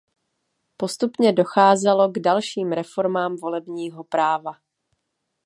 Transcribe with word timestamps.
Postupně 0.77 1.33
docházelo 1.33 2.09
k 2.11 2.19
dalším 2.19 2.71
reformám 2.71 3.35
volebního 3.35 4.03
práva. 4.03 4.51